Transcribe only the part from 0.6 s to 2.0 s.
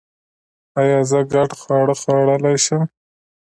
ایا زه ګډ خواړه